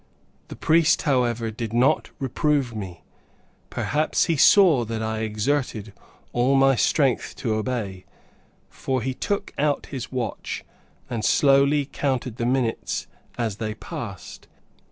The 0.47 0.55
priest, 0.55 1.03
however, 1.03 1.51
did 1.51 1.73
not 1.73 2.09
reprove 2.17 2.75
me. 2.75 3.03
Perhaps 3.69 4.25
he 4.25 4.35
saw 4.35 4.83
that 4.83 5.03
I 5.03 5.19
exerted 5.19 5.93
all 6.33 6.55
my 6.55 6.73
strength 6.75 7.35
to 7.35 7.53
obey, 7.53 8.05
for 8.67 9.03
he 9.03 9.13
took 9.13 9.53
out 9.59 9.85
his 9.91 10.11
watch, 10.11 10.63
and 11.07 11.23
slowly 11.23 11.85
counted 11.85 12.37
the 12.37 12.47
minutes 12.47 13.05
as 13.37 13.57
they 13.57 13.75
passed. 13.75 14.47